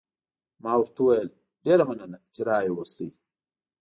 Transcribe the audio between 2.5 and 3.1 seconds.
يې وست.